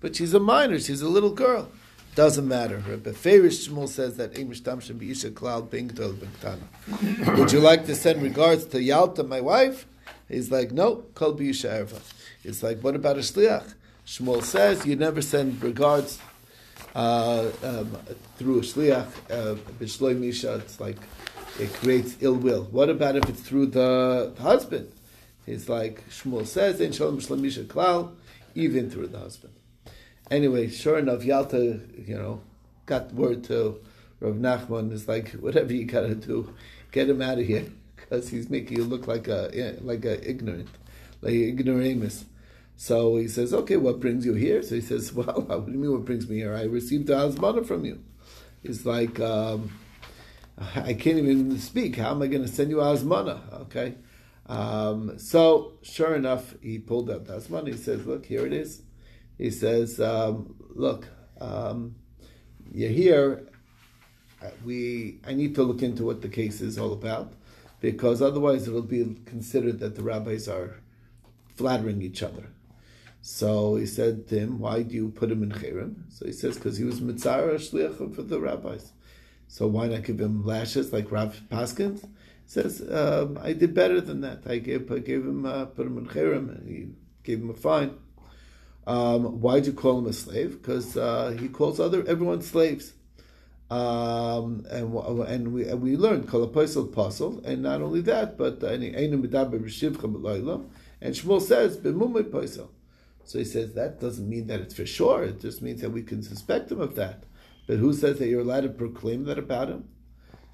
But 0.00 0.16
she's 0.16 0.32
a 0.32 0.40
minor, 0.40 0.80
she's 0.80 1.02
a 1.02 1.10
little 1.10 1.32
girl. 1.32 1.68
Doesn't 2.14 2.48
matter. 2.48 2.82
Rabbi 2.88 3.10
Ferish 3.10 3.68
Shmuel 3.68 3.86
says 3.86 4.16
that 4.16 4.32
Invishtam 4.32 4.80
should 4.80 4.98
be 4.98 5.10
Isha 5.10 5.32
Klal 5.32 5.68
Bingtol 5.68 6.16
Would 7.38 7.52
you 7.52 7.60
like 7.60 7.84
to 7.84 7.94
send 7.94 8.22
regards 8.22 8.64
to 8.68 8.82
Yalta, 8.82 9.24
my 9.24 9.42
wife? 9.42 9.84
He's 10.26 10.50
like, 10.50 10.72
no, 10.72 11.04
Kol 11.14 11.34
B'Isha 11.34 11.84
Erva. 11.84 12.00
He's 12.42 12.62
like, 12.62 12.80
what 12.80 12.94
about 12.94 13.16
a 13.16 13.20
Shliach? 13.20 13.74
Shmuel 14.06 14.42
says, 14.42 14.86
you 14.86 14.96
never 14.96 15.20
send 15.20 15.62
regards 15.62 16.18
uh, 16.94 17.50
um, 17.62 17.94
through 18.38 18.60
a 18.60 18.62
shliach, 18.62 19.06
uh, 19.30 20.14
misha, 20.14 20.54
it's 20.54 20.80
like 20.80 20.96
it 21.60 21.70
creates 21.74 22.16
ill 22.20 22.36
will. 22.36 22.64
What 22.70 22.88
about 22.88 23.16
if 23.16 23.28
it's 23.28 23.42
through 23.42 23.66
the, 23.66 24.32
the 24.34 24.42
husband? 24.42 24.90
It's 25.46 25.68
like 25.68 26.08
Shmuel 26.08 26.46
says, 26.46 26.80
in 26.80 26.92
shalom 26.92 27.16
misha 27.40 27.64
klal, 27.64 28.14
even 28.54 28.90
through 28.90 29.08
the 29.08 29.18
husband. 29.18 29.54
Anyway, 30.30 30.68
sure 30.70 30.98
enough, 30.98 31.24
Yalta, 31.24 31.80
you 32.06 32.16
know, 32.16 32.40
got 32.86 33.12
word 33.12 33.44
to 33.44 33.80
Rav 34.20 34.36
Nachman 34.36 34.90
is 34.92 35.06
like, 35.06 35.32
whatever 35.32 35.72
you 35.72 35.84
gotta 35.84 36.14
do, 36.14 36.54
get 36.92 37.10
him 37.10 37.20
out 37.20 37.38
of 37.38 37.46
here, 37.46 37.66
because 37.96 38.28
he's 38.28 38.48
making 38.48 38.78
you 38.78 38.84
look 38.84 39.06
like 39.06 39.28
a 39.28 39.78
like 39.82 40.04
a 40.04 40.28
ignorant, 40.28 40.68
like 41.20 41.34
ignoramus. 41.34 42.24
So 42.76 43.16
he 43.16 43.28
says, 43.28 43.54
okay, 43.54 43.76
what 43.76 44.00
brings 44.00 44.26
you 44.26 44.34
here? 44.34 44.62
So 44.62 44.74
he 44.74 44.80
says, 44.80 45.12
well, 45.14 45.44
what 45.46 45.66
do 45.66 45.72
you 45.72 45.78
mean 45.78 45.92
what 45.92 46.04
brings 46.04 46.28
me 46.28 46.36
here? 46.36 46.54
I 46.54 46.62
received 46.62 47.06
the 47.06 47.14
hazmana 47.14 47.66
from 47.66 47.84
you. 47.84 48.02
It's 48.62 48.86
like, 48.86 49.20
um, 49.20 49.70
I 50.58 50.94
can't 50.94 51.18
even 51.18 51.58
speak. 51.58 51.96
How 51.96 52.12
am 52.12 52.22
I 52.22 52.28
going 52.28 52.42
to 52.42 52.48
send 52.48 52.70
you 52.70 52.80
a 52.80 52.84
hazmana? 52.84 53.60
Okay. 53.62 53.94
Um, 54.46 55.18
so 55.18 55.74
sure 55.82 56.14
enough, 56.14 56.54
he 56.60 56.78
pulled 56.78 57.10
out 57.10 57.26
the 57.26 57.34
hazmana. 57.34 57.68
He 57.68 57.76
says, 57.76 58.06
look, 58.06 58.26
here 58.26 58.46
it 58.46 58.52
is. 58.52 58.82
He 59.38 59.50
says, 59.50 60.00
um, 60.00 60.54
look, 60.74 61.08
um, 61.40 61.96
you're 62.72 62.90
here. 62.90 63.48
We, 64.64 65.20
I 65.26 65.32
need 65.32 65.54
to 65.54 65.62
look 65.62 65.82
into 65.82 66.04
what 66.04 66.20
the 66.20 66.28
case 66.28 66.60
is 66.60 66.78
all 66.78 66.92
about 66.92 67.32
because 67.80 68.22
otherwise 68.22 68.66
it'll 68.66 68.80
be 68.80 69.16
considered 69.26 69.78
that 69.80 69.94
the 69.94 70.02
rabbis 70.02 70.48
are 70.48 70.76
flattering 71.56 72.00
each 72.00 72.22
other. 72.22 72.46
So 73.20 73.76
he 73.76 73.86
said 73.86 74.26
to 74.28 74.38
him, 74.38 74.58
"Why 74.58 74.82
do 74.82 74.94
you 74.94 75.10
put 75.10 75.30
him 75.30 75.42
in 75.42 75.50
cherem?" 75.50 75.94
So 76.10 76.26
he 76.26 76.32
says, 76.32 76.56
"Because 76.56 76.78
he 76.78 76.84
was 76.84 77.00
mitzara 77.00 77.56
shliach 77.56 78.14
for 78.14 78.22
the 78.22 78.40
rabbis. 78.40 78.92
So 79.48 79.66
why 79.66 79.88
not 79.88 80.04
give 80.04 80.20
him 80.20 80.44
lashes 80.44 80.92
like 80.92 81.10
Rav 81.10 81.40
Paskins?" 81.50 82.06
Says, 82.46 82.82
um, 82.90 83.38
"I 83.42 83.52
did 83.52 83.74
better 83.74 84.00
than 84.00 84.20
that. 84.20 84.42
I 84.46 84.58
gave, 84.58 84.90
I 84.90 84.98
gave 84.98 85.24
him, 85.24 85.46
uh, 85.46 85.64
put 85.66 85.86
him 85.86 85.98
in 85.98 86.06
cherem, 86.06 86.50
and 86.50 86.68
he 86.68 86.88
gave 87.22 87.40
him 87.40 87.50
a 87.50 87.54
fine." 87.54 87.96
Um, 88.86 89.40
why 89.40 89.60
do 89.60 89.66
you 89.68 89.72
call 89.72 89.98
him 89.98 90.06
a 90.06 90.12
slave? 90.12 90.60
Because 90.60 90.96
uh, 90.96 91.36
he 91.38 91.48
calls 91.48 91.80
other 91.80 92.04
everyone 92.06 92.42
slaves. 92.42 92.92
Um, 93.70 94.66
and 94.70 94.94
and 95.26 95.52
we 95.54 95.66
and 95.66 95.80
we 95.80 95.96
learned 95.96 96.28
kol 96.28 96.42
apostle 96.42 97.40
and 97.44 97.62
not 97.62 97.80
only 97.80 98.02
that, 98.02 98.36
but 98.36 98.62
uh, 98.62 98.68
and 98.68 98.82
Shmuel 101.14 101.40
says 101.40 101.78
b'mumay 101.78 102.24
posel. 102.24 102.68
So 103.24 103.38
he 103.38 103.44
says 103.44 103.72
that 103.74 104.00
doesn't 104.00 104.28
mean 104.28 104.46
that 104.48 104.60
it's 104.60 104.74
for 104.74 104.84
sure. 104.86 105.24
It 105.24 105.40
just 105.40 105.62
means 105.62 105.80
that 105.80 105.90
we 105.90 106.02
can 106.02 106.22
suspect 106.22 106.70
him 106.70 106.80
of 106.80 106.94
that. 106.96 107.24
But 107.66 107.78
who 107.78 107.94
says 107.94 108.18
that 108.18 108.28
you're 108.28 108.42
allowed 108.42 108.62
to 108.62 108.68
proclaim 108.68 109.24
that 109.24 109.38
about 109.38 109.68
him? 109.70 109.88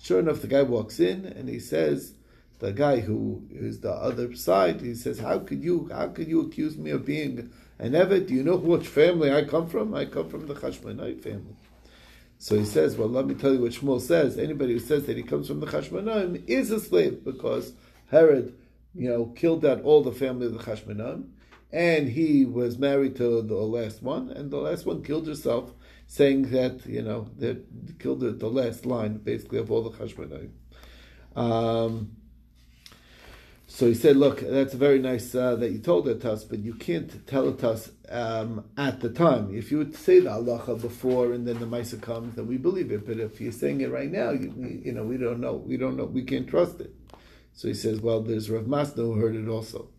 Sure 0.01 0.21
enough, 0.21 0.41
the 0.41 0.49
guy 0.49 0.63
walks 0.63 0.99
in 0.99 1.27
and 1.27 1.49
he 1.49 1.59
says, 1.59 2.15
the 2.61 2.73
guy 2.73 3.01
who 3.01 3.43
is 3.51 3.81
the 3.81 3.91
other 3.91 4.35
side, 4.35 4.83
he 4.83 4.95
says, 4.95 5.19
"How 5.19 5.39
could 5.39 5.65
you? 5.65 5.89
How 5.91 6.09
could 6.09 6.29
you 6.29 6.43
accuse 6.43 6.77
me 6.77 6.91
of 6.91 7.07
being 7.07 7.51
an 7.79 7.93
Evet? 7.93 8.29
Do 8.29 8.35
you 8.35 8.43
know 8.43 8.57
which 8.57 8.87
family 8.87 9.33
I 9.33 9.45
come 9.45 9.67
from? 9.67 9.95
I 9.95 10.05
come 10.05 10.29
from 10.29 10.47
the 10.47 10.55
Chashmonite 10.55 11.23
family." 11.23 11.57
So 12.39 12.59
he 12.59 12.67
says, 12.67 12.97
"Well, 12.97 13.09
let 13.09 13.27
me 13.27 13.35
tell 13.35 13.55
you 13.55 13.63
what 13.63 13.73
Shmuel 13.73 14.01
says. 14.01 14.39
Anybody 14.39 14.75
who 14.75 14.79
says 14.79 15.07
that 15.07 15.17
he 15.17 15.23
comes 15.23 15.49
from 15.49 15.61
the 15.61 15.67
Chashmonaim 15.67 16.43
is 16.47 16.71
a 16.71 16.81
slave 16.81 17.25
because 17.25 17.73
Herod, 18.11 18.55
you 18.95 19.09
know, 19.09 19.27
killed 19.27 19.65
out 19.65 19.83
all 19.83 20.03
the 20.03 20.13
family 20.13 20.47
of 20.47 20.53
the 20.53 20.63
Chashmonaim." 20.63 21.29
And 21.73 22.09
he 22.09 22.45
was 22.45 22.79
married 22.79 23.17
to 23.17 23.43
the 23.43 23.55
last 23.55 24.03
one, 24.03 24.31
and 24.31 24.51
the 24.51 24.59
last 24.59 24.87
one 24.87 25.03
killed 25.03 25.27
herself, 25.27 25.73
saying 26.07 26.51
that 26.51 26.85
you 26.87 27.03
know 27.03 27.29
that 27.39 27.65
killed 27.99 28.21
the, 28.21 28.49
last 28.49 28.87
line 28.87 29.19
basically 29.19 29.59
of 29.59 29.71
all 29.71 29.83
the 29.83 29.91
Chashmonaim. 29.91 30.51
Um, 31.37 32.17
so 33.69 33.87
he 33.87 33.95
said, 33.95 34.17
"Look, 34.17 34.41
that's 34.41 34.75
very 34.75 34.99
nice 34.99 35.33
uh, 35.33 35.55
that 35.57 35.71
you 35.71 35.79
told 35.79 36.09
it 36.09 36.21
to 36.23 36.33
us, 36.33 36.43
but 36.43 36.59
you 36.59 36.75
can't 36.75 37.25
tell 37.29 37.49
it 37.49 37.61
to 37.61 37.71
us 37.71 37.93
um, 38.09 38.65
at 38.77 39.01
the 39.01 39.11
time. 39.11 39.55
If 39.55 39.71
you 39.71 39.79
would 39.79 39.95
say 39.95 40.19
the 40.19 40.31
halacha 40.31 40.81
before 40.81 41.33
and 41.33 41.47
then 41.47 41.61
the 41.61 41.67
Maisa 41.67 42.01
comes, 42.03 42.35
then 42.35 42.49
we 42.49 42.57
believe 42.57 42.91
it. 42.91 43.07
But 43.07 43.21
if 43.21 43.41
you're 43.41 43.53
saying 43.53 43.81
it 43.81 43.93
right 43.93 44.11
now, 44.11 44.31
you, 44.31 44.53
you 44.85 44.93
know, 44.93 45.05
we 45.05 45.17
don't 45.17 45.39
know. 45.41 45.55
We 45.55 45.77
don't 45.77 45.97
know. 45.97 46.05
We 46.07 46.25
can't 46.25 46.49
trust 46.49 46.81
it." 46.81 46.93
So 47.53 47.69
he 47.69 47.75
says, 47.75 48.01
"Well, 48.01 48.23
there's 48.23 48.51
Rav 48.51 48.65
Masna 48.65 48.97
who 48.97 49.15
heard 49.15 49.37
it 49.37 49.47
also." 49.47 49.91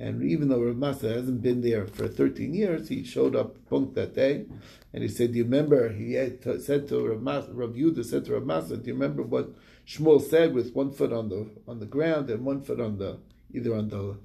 And 0.00 0.22
even 0.22 0.48
though 0.48 0.62
Rav 0.62 0.76
Masna 0.76 1.14
hasn't 1.14 1.42
been 1.42 1.60
there 1.60 1.86
for 1.86 2.06
13 2.06 2.54
years, 2.54 2.88
he 2.88 3.02
showed 3.02 3.34
up 3.34 3.56
punk 3.68 3.94
that 3.94 4.14
day, 4.14 4.46
and 4.92 5.02
he 5.02 5.08
said, 5.08 5.32
"Do 5.32 5.38
you 5.38 5.44
remember?" 5.44 5.88
He 5.88 6.12
to, 6.14 6.60
said 6.60 6.86
to 6.88 7.08
Rav, 7.08 7.20
Mas, 7.20 7.48
Rav 7.48 7.70
Yudah 7.70 8.04
said 8.04 8.24
to 8.26 8.34
Rav 8.34 8.44
Masna, 8.44 8.80
"Do 8.80 8.86
you 8.86 8.94
remember 8.94 9.22
what 9.22 9.50
Shmuel 9.86 10.22
said 10.22 10.54
with 10.54 10.72
one 10.74 10.92
foot 10.92 11.12
on 11.12 11.28
the 11.28 11.48
on 11.66 11.80
the 11.80 11.86
ground 11.86 12.30
and 12.30 12.44
one 12.44 12.62
foot 12.62 12.80
on 12.80 12.98
the 12.98 13.18
either 13.52 13.74
on 13.74 13.88
the 13.88 14.18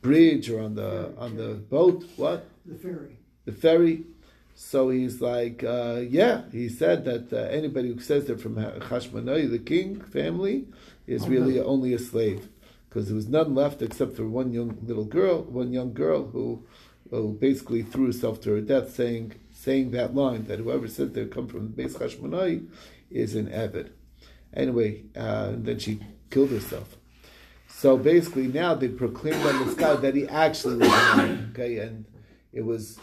bridge 0.00 0.48
or 0.48 0.60
on 0.60 0.76
the 0.76 0.90
ferry, 0.90 1.14
on 1.18 1.36
the 1.36 1.54
boat? 1.54 2.04
What 2.16 2.46
the 2.64 2.76
ferry? 2.76 3.18
The 3.46 3.52
ferry." 3.52 4.04
So 4.58 4.88
he's 4.88 5.20
like, 5.20 5.62
uh, 5.62 6.00
yeah, 6.08 6.44
he 6.50 6.70
said 6.70 7.04
that 7.04 7.30
uh, 7.30 7.36
anybody 7.50 7.92
who 7.92 8.00
says 8.00 8.24
they're 8.24 8.38
from 8.38 8.56
Hashmonai, 8.56 9.50
the 9.50 9.58
king 9.58 10.00
family, 10.00 10.64
is 11.06 11.28
really 11.28 11.60
only 11.60 11.92
a 11.92 11.98
slave 11.98 12.48
because 12.96 13.08
there 13.08 13.14
was 13.14 13.28
none 13.28 13.54
left 13.54 13.82
except 13.82 14.16
for 14.16 14.26
one 14.26 14.54
young 14.54 14.78
little 14.82 15.04
girl, 15.04 15.42
one 15.42 15.70
young 15.70 15.92
girl 15.92 16.28
who, 16.28 16.64
who 17.10 17.34
basically 17.34 17.82
threw 17.82 18.06
herself 18.06 18.40
to 18.40 18.52
her 18.52 18.60
death, 18.62 18.94
saying 18.94 19.34
saying 19.52 19.90
that 19.90 20.14
line 20.14 20.46
that 20.46 20.60
whoever 20.60 20.88
says 20.88 21.12
they 21.12 21.26
come 21.26 21.46
from 21.46 21.74
the 21.74 21.82
Beis 21.82 21.98
Hashmonai 21.98 22.66
is 23.10 23.34
an 23.34 23.52
avid. 23.52 23.92
Anyway, 24.54 25.02
uh, 25.14 25.52
then 25.56 25.78
she 25.78 26.00
killed 26.30 26.48
herself. 26.48 26.96
So 27.68 27.98
basically, 27.98 28.46
now 28.46 28.72
they 28.72 28.88
proclaimed 28.88 29.44
on 29.44 29.66
the 29.66 29.72
sky 29.72 29.96
that 29.96 30.14
he 30.14 30.26
actually 30.26 30.78
was 30.78 31.18
an 31.18 31.52
Okay, 31.52 31.76
and 31.80 32.06
it 32.54 32.62
was 32.64 32.98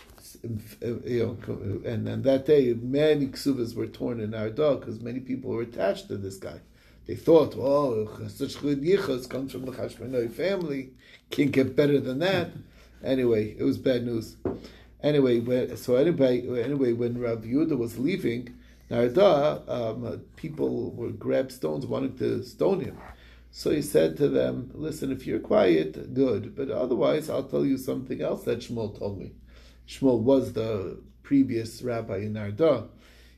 you 0.81 1.37
know, 1.47 1.81
and, 1.85 2.07
and 2.09 2.23
that 2.23 2.47
day 2.47 2.73
many 2.73 3.27
ksuvas 3.27 3.75
were 3.75 3.85
torn 3.85 4.19
in 4.19 4.33
our 4.33 4.49
dog 4.49 4.79
because 4.79 4.99
many 5.01 5.19
people 5.19 5.51
were 5.51 5.61
attached 5.61 6.07
to 6.07 6.17
this 6.17 6.37
guy. 6.37 6.61
They 7.05 7.15
thought, 7.15 7.55
well, 7.55 8.07
such 8.29 8.61
good 8.61 8.81
yichus 8.81 9.29
comes 9.29 9.51
from 9.51 9.65
the 9.65 9.71
Chashmonai 9.71 10.31
family. 10.31 10.91
Can't 11.29 11.51
get 11.51 11.75
better 11.75 11.99
than 11.99 12.19
that. 12.19 12.51
Anyway, 13.03 13.55
it 13.57 13.63
was 13.63 13.77
bad 13.77 14.05
news. 14.05 14.37
Anyway, 15.01 15.75
so 15.75 15.97
anyway, 15.97 16.63
anyway, 16.63 16.93
when 16.93 17.19
Rav 17.19 17.39
Yehuda 17.39 17.77
was 17.77 17.99
leaving 17.99 18.55
Narda, 18.89 19.67
um, 19.69 20.21
people 20.37 20.91
were 20.91 21.09
grabbed 21.09 21.51
stones 21.51 21.85
wanting 21.85 22.17
to 22.19 22.43
stone 22.43 22.79
him. 22.79 22.97
So 23.51 23.71
he 23.71 23.81
said 23.81 24.17
to 24.17 24.29
them, 24.29 24.71
"Listen, 24.73 25.11
if 25.11 25.27
you're 25.27 25.39
quiet, 25.39 26.13
good. 26.13 26.55
But 26.55 26.71
otherwise, 26.71 27.29
I'll 27.29 27.43
tell 27.43 27.65
you 27.65 27.77
something 27.77 28.21
else 28.21 28.43
that 28.45 28.59
Shmuel 28.59 28.97
told 28.97 29.19
me. 29.19 29.33
Shmuel 29.87 30.21
was 30.21 30.53
the 30.53 31.01
previous 31.21 31.81
rabbi 31.81 32.17
in 32.19 32.33
Narda. 32.33 32.87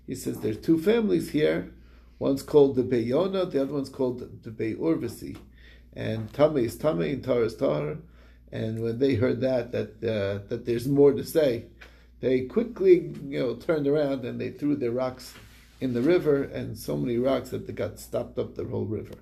He 0.05 0.15
says 0.15 0.39
there's 0.39 0.57
two 0.57 0.77
families 0.77 1.31
here." 1.31 1.74
One's 2.19 2.43
called 2.43 2.75
the 2.75 2.83
Beyona, 2.83 3.51
the 3.51 3.61
other 3.61 3.73
one's 3.73 3.89
called 3.89 4.43
the 4.43 4.51
Bey 4.51 4.73
Urvasi. 4.75 5.37
And 5.93 6.31
Tame 6.33 6.57
is 6.57 6.77
Tame 6.77 7.01
and 7.01 7.23
Tar 7.23 7.43
is 7.43 7.55
Tar. 7.55 7.97
And 8.51 8.81
when 8.81 8.99
they 8.99 9.15
heard 9.15 9.41
that, 9.41 9.71
that, 9.71 10.03
uh, 10.03 10.47
that 10.47 10.65
there's 10.65 10.87
more 10.87 11.11
to 11.13 11.23
say, 11.23 11.65
they 12.21 12.41
quickly, 12.41 13.13
you 13.27 13.39
know, 13.39 13.55
turned 13.55 13.87
around 13.87 14.23
and 14.25 14.39
they 14.39 14.51
threw 14.51 14.75
their 14.75 14.91
rocks 14.91 15.33
in 15.81 15.93
the 15.93 16.01
river, 16.01 16.43
and 16.43 16.77
so 16.77 16.95
many 16.95 17.17
rocks 17.17 17.49
that 17.49 17.67
they 17.67 17.73
got 17.73 17.99
stopped 17.99 18.39
up 18.39 18.55
the 18.55 18.63
whole 18.63 18.85
river. 18.85 19.15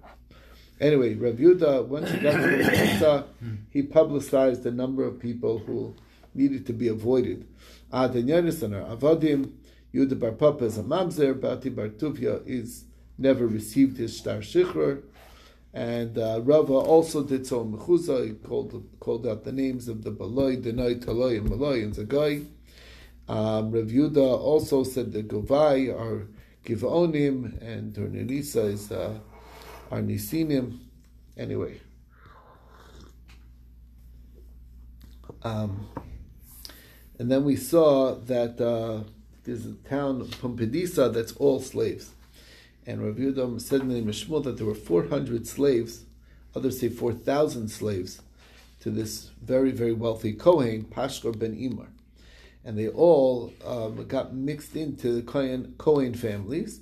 Anyway, 0.79 1.15
Rav 1.15 1.35
Yuda, 1.35 1.87
once 1.87 2.11
he 2.11 2.19
got 2.19 2.33
to 2.33 2.41
the 2.41 2.69
Pizza, 2.69 3.25
he 3.69 3.81
publicized 3.81 4.65
a 4.65 4.71
number 4.71 5.03
of 5.03 5.19
people 5.19 5.59
who 5.59 5.95
needed 6.35 6.65
to 6.67 6.73
be 6.73 6.87
avoided. 6.87 7.47
Ad 7.91 8.15
and 8.15 8.29
Avadim, 8.29 9.51
Yudah 9.93 10.19
Bar 10.19 10.31
Papa 10.31 10.65
is 10.65 10.77
a 10.77 10.83
mamzer, 10.83 11.39
Bati 11.39 11.69
Bar 11.69 11.89
Tuvia 11.89 12.41
is 12.47 12.85
never 13.17 13.45
received 13.45 13.97
his 13.97 14.17
star 14.17 14.37
shikhr, 14.37 15.03
and 15.71 16.17
uh, 16.17 16.41
Rava 16.41 16.73
also 16.73 17.23
did 17.23 17.45
so 17.45 17.61
in 17.61 17.73
Mechuza. 17.73 18.25
He 18.25 18.33
called 18.33 18.83
called 18.99 19.27
out 19.27 19.43
the 19.43 19.51
names 19.51 19.87
of 19.87 20.03
the 20.03 20.11
Baloi, 20.11 20.61
Denoi, 20.61 21.03
Taloi, 21.03 21.37
and 21.37 21.49
Maloi 21.49 21.83
and 21.83 21.93
Zagai. 21.93 22.45
Um, 23.27 23.71
Rav 23.71 23.85
Yudah 23.85 24.39
also 24.39 24.83
said 24.83 25.13
the 25.13 25.23
Govai 25.23 25.93
are 25.93 26.27
Givaonim, 26.65 27.61
and 27.61 27.93
Turnelisa 27.93 28.73
is 28.73 28.91
uh, 28.91 29.19
are. 29.91 30.79
Anyway. 31.37 31.79
Um, 35.43 35.87
and 37.19 37.29
then 37.31 37.43
we 37.43 37.55
saw 37.55 38.15
that 38.15 38.59
uh, 38.61 39.03
there's 39.43 39.65
a 39.65 39.73
town, 39.73 40.25
Pumbedisa, 40.25 41.13
that's 41.13 41.33
all 41.33 41.59
slaves. 41.59 42.11
And 42.85 43.03
Rav 43.03 43.15
Yudam 43.15 43.61
said 43.61 43.81
in 43.81 43.89
the 43.89 44.01
Mishmul 44.01 44.43
that 44.43 44.57
there 44.57 44.65
were 44.65 44.75
400 44.75 45.47
slaves, 45.47 46.05
others 46.55 46.79
say 46.79 46.89
4,000 46.89 47.69
slaves, 47.69 48.21
to 48.81 48.89
this 48.89 49.31
very, 49.41 49.71
very 49.71 49.93
wealthy 49.93 50.33
Kohen, 50.33 50.83
Pashkor 50.83 51.37
ben 51.37 51.55
Imar. 51.55 51.87
And 52.65 52.77
they 52.77 52.89
all 52.89 53.53
um, 53.65 54.05
got 54.07 54.33
mixed 54.33 54.75
into 54.75 55.13
the 55.13 55.21
Kohen, 55.21 55.75
Kohen 55.77 56.13
families 56.13 56.81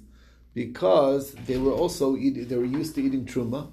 because 0.54 1.34
they 1.46 1.58
were 1.58 1.72
also 1.72 2.16
they 2.16 2.56
were 2.56 2.66
used 2.66 2.96
to 2.96 3.02
eating 3.02 3.26
truma. 3.26 3.72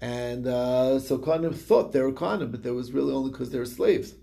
And 0.00 0.46
uh, 0.46 0.98
so 0.98 1.18
Kohanim 1.18 1.54
thought 1.54 1.92
they 1.92 2.00
were 2.00 2.12
Kohanim, 2.12 2.50
but 2.50 2.62
there 2.62 2.74
was 2.74 2.92
really 2.92 3.12
only 3.12 3.30
because 3.30 3.50
they 3.50 3.58
were 3.58 3.66
slaves. 3.66 4.14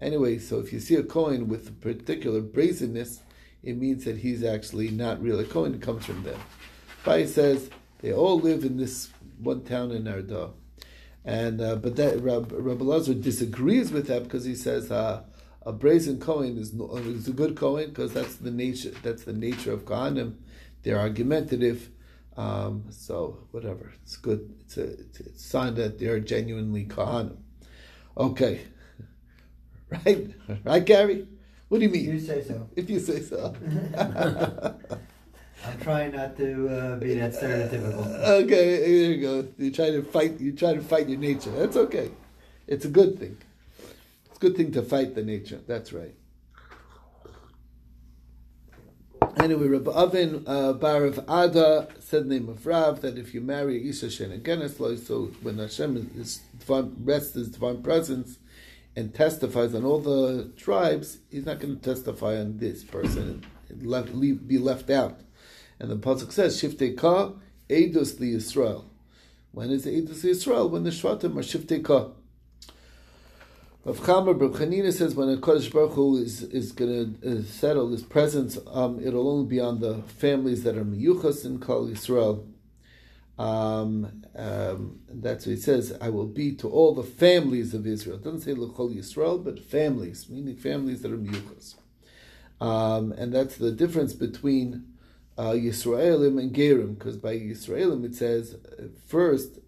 Anyway, 0.00 0.38
so 0.38 0.60
if 0.60 0.72
you 0.72 0.78
see 0.78 0.94
a 0.94 1.02
Kohen 1.02 1.48
with 1.48 1.68
a 1.68 1.72
particular 1.72 2.40
brazenness, 2.40 3.20
it 3.62 3.76
means 3.76 4.04
that 4.04 4.18
he's 4.18 4.44
actually 4.44 4.90
not 4.90 5.20
really 5.20 5.44
a 5.44 5.46
Kohen, 5.46 5.74
it 5.74 5.82
comes 5.82 6.04
from 6.04 6.22
them. 6.22 6.40
Bai 7.04 7.24
says 7.26 7.70
they 8.00 8.12
all 8.12 8.38
live 8.38 8.64
in 8.64 8.76
this 8.76 9.10
one 9.38 9.64
town 9.64 9.90
in 9.90 10.06
Arda. 10.06 10.50
And 11.24 11.60
uh, 11.60 11.76
but 11.76 11.96
that 11.96 12.20
Rabbi, 12.20 12.84
Lazar 12.84 13.14
disagrees 13.14 13.90
with 13.92 14.06
that 14.06 14.24
because 14.24 14.44
he 14.44 14.54
says 14.54 14.90
uh, 14.90 15.24
a 15.62 15.72
brazen 15.72 16.18
Kohen 16.20 16.56
is, 16.56 16.72
no, 16.72 16.96
is 16.96 17.28
a 17.28 17.32
good 17.32 17.56
Kohen 17.56 17.90
because 17.90 18.14
that's 18.14 18.36
the 18.36 18.50
nature 18.50 18.92
that's 19.02 19.24
the 19.24 19.32
nature 19.32 19.72
of 19.72 19.84
Kohanim. 19.84 20.36
They're 20.82 20.98
argumentative. 20.98 21.90
Um, 22.36 22.84
so 22.90 23.40
whatever, 23.50 23.92
it's 24.02 24.16
good. 24.16 24.54
It's 24.60 24.76
a, 24.78 24.84
it's 24.84 25.20
a 25.20 25.38
sign 25.38 25.74
that 25.74 25.98
they're 25.98 26.20
genuinely 26.20 26.86
Kohanim. 26.86 27.36
Okay, 28.16 28.62
right, 29.90 30.30
right, 30.64 30.84
Gary. 30.84 31.26
What 31.68 31.78
do 31.78 31.84
you 31.84 31.90
mean? 31.90 32.04
You 32.04 32.20
say 32.20 32.42
so. 32.42 32.68
If 32.74 32.88
you 32.88 32.98
say 32.98 33.20
so. 33.20 33.54
I'm 35.66 35.80
trying 35.80 36.12
not 36.12 36.36
to 36.36 36.68
uh, 36.68 36.96
be 36.96 37.14
that 37.14 37.32
stereotypical. 37.32 38.06
Okay, 38.42 38.78
there 38.78 38.88
you 38.88 39.20
go. 39.20 39.48
You 39.58 39.70
try 39.70 39.90
to 39.90 40.02
fight. 40.02 40.40
You 40.40 40.52
try 40.52 40.74
to 40.74 40.80
fight 40.80 41.08
your 41.08 41.18
nature. 41.18 41.50
That's 41.50 41.76
okay. 41.76 42.10
It's 42.66 42.84
a 42.84 42.88
good 42.88 43.18
thing. 43.18 43.36
It's 44.26 44.36
a 44.36 44.40
good 44.40 44.56
thing 44.56 44.72
to 44.72 44.82
fight 44.82 45.14
the 45.14 45.22
nature. 45.22 45.60
That's 45.66 45.92
right. 45.92 46.14
Anyway, 49.36 49.68
Rabbi 49.68 49.90
Avin 49.90 50.44
uh, 50.46 50.72
Bar 50.72 51.04
of 51.04 51.18
Ada 51.28 51.88
said 52.00 52.24
the 52.24 52.28
name 52.38 52.48
of 52.48 52.66
Rav 52.66 53.02
that 53.02 53.18
if 53.18 53.34
you 53.34 53.40
marry 53.40 53.88
Isha 53.88 54.10
Shen 54.10 54.32
again, 54.32 54.68
so 54.68 55.30
when 55.42 55.58
Hashem 55.58 56.10
is 56.16 56.38
divine, 56.58 56.96
rests 57.04 57.34
His 57.34 57.48
divine 57.48 57.82
presence 57.82 58.38
and 58.98 59.14
testifies 59.14 59.76
on 59.76 59.84
all 59.84 60.00
the 60.00 60.50
tribes, 60.56 61.18
He's 61.30 61.46
not 61.46 61.60
going 61.60 61.78
to 61.78 61.82
testify 61.82 62.36
on 62.40 62.58
this 62.58 62.82
person 62.82 63.44
and 63.68 63.86
left, 63.86 64.12
leave, 64.12 64.48
be 64.48 64.58
left 64.58 64.90
out. 64.90 65.20
And 65.78 65.88
the 65.88 65.96
pasuk 65.96 66.32
says, 66.32 66.60
"Shiftei 66.60 66.96
ka 66.96 67.34
edus 67.70 68.18
li 68.18 68.32
Yisrael." 68.32 68.84
When 69.52 69.70
is 69.70 69.86
edus 69.86 70.24
li 70.24 70.32
Yisrael? 70.32 70.68
When 70.68 70.82
the 70.82 70.90
shvatim 70.90 71.36
are 71.36 71.44
shiftei 71.44 71.84
ka. 71.84 72.08
Rav 73.84 74.00
Chamer 74.00 74.38
Rav 74.38 74.50
Chanina 74.50 74.92
says 74.92 75.14
when 75.14 75.28
a 75.28 75.36
Kodesh 75.36 75.72
Baruch 75.72 75.92
Hu 75.92 76.16
is 76.16 76.42
is 76.42 76.72
going 76.72 77.20
to 77.20 77.38
uh, 77.38 77.42
settle 77.44 77.90
His 77.90 78.02
presence, 78.02 78.58
um, 78.66 78.98
it'll 79.00 79.30
only 79.30 79.46
be 79.46 79.60
on 79.60 79.78
the 79.78 80.02
families 80.08 80.64
that 80.64 80.76
are 80.76 80.84
miyuchas 80.84 81.44
in 81.44 81.60
Kol 81.60 81.86
Yisrael. 81.86 82.44
Um, 83.38 84.24
um, 84.34 85.00
that's 85.08 85.46
what 85.46 85.54
he 85.54 85.60
says. 85.60 85.96
I 86.00 86.08
will 86.08 86.26
be 86.26 86.54
to 86.56 86.68
all 86.68 86.94
the 86.94 87.04
families 87.04 87.72
of 87.72 87.86
Israel. 87.86 88.16
It 88.16 88.24
doesn't 88.24 88.40
say 88.40 88.52
L'chol 88.52 88.94
Yisrael, 88.94 89.42
but 89.42 89.64
families, 89.64 90.28
meaning 90.28 90.56
families 90.56 91.02
that 91.02 91.12
are 91.12 91.18
miyuchas. 91.18 91.76
Um, 92.60 93.12
and 93.12 93.32
that's 93.32 93.56
the 93.56 93.70
difference 93.70 94.12
between 94.12 94.84
uh, 95.36 95.52
Yisraelim 95.52 96.40
and 96.40 96.52
Gerim, 96.52 96.98
because 96.98 97.16
by 97.16 97.36
Yisraelim 97.36 98.04
it 98.04 98.16
says 98.16 98.56
first 99.06 99.60